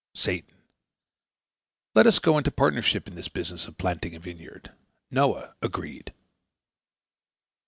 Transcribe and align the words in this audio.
Satan: 0.15 0.57
"Let 1.93 2.07
us 2.07 2.17
go 2.17 2.35
into 2.39 2.49
partnership 2.49 3.07
in 3.07 3.13
this 3.13 3.27
business 3.29 3.67
of 3.67 3.77
planting 3.77 4.15
a 4.15 4.19
vineyard." 4.19 4.71
Noah: 5.11 5.53
"Agreed!" 5.61 6.11